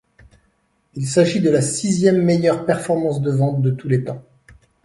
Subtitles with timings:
[0.95, 4.23] Il s'agit de la sixième meilleure performance de vente de tous les temps.